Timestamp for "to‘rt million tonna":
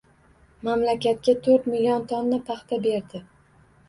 1.47-2.39